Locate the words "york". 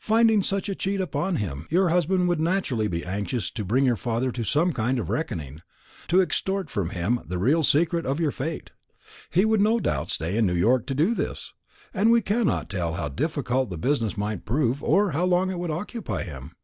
10.56-10.88